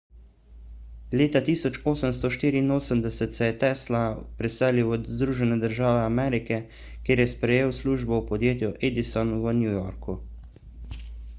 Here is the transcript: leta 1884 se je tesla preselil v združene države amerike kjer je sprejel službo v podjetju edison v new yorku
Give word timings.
leta 1.19 1.39
1884 1.47 3.29
se 3.33 3.45
je 3.49 3.57
tesla 3.63 4.01
preselil 4.39 4.89
v 4.91 4.97
združene 5.19 5.57
države 5.65 5.99
amerike 6.05 6.59
kjer 7.09 7.21
je 7.23 7.29
sprejel 7.33 7.75
službo 7.81 8.19
v 8.21 8.25
podjetju 8.33 8.71
edison 8.89 9.35
v 9.45 9.53
new 9.59 9.77
yorku 9.77 10.17